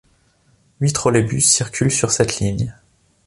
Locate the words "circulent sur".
1.45-2.09